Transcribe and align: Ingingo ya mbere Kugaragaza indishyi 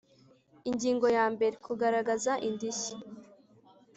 Ingingo 0.69 1.07
ya 1.17 1.25
mbere 1.33 1.55
Kugaragaza 1.65 2.31
indishyi 2.47 2.95